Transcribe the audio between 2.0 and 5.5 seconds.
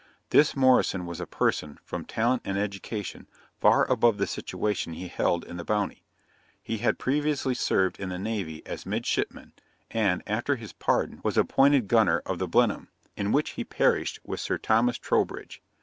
talent and education, far above the situation he held